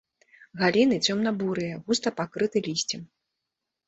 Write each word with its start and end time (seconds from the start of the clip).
Галіны 0.61 0.95
цёмна-бурыя, 1.07 1.75
густа 1.89 2.09
пакрыты 2.21 2.57
лісцем. 2.69 3.05